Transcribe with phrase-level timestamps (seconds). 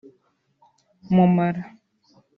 [1.13, 1.61] mu mara